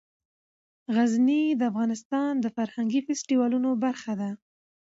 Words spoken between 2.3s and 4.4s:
د فرهنګي فستیوالونو برخه ده.